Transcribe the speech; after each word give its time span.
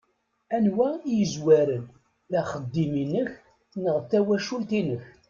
Anwa 0.55 0.89
i 1.09 1.11
yezwaren, 1.19 1.83
d 2.31 2.33
axeddim-inek 2.39 3.29
neɣ 3.83 3.95
d 3.99 4.05
tawacult-inek? 4.11 5.03